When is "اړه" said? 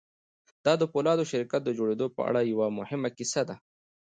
2.29-2.41